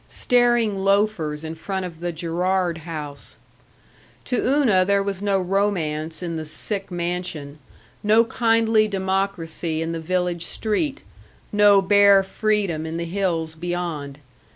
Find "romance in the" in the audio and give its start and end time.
5.39-6.43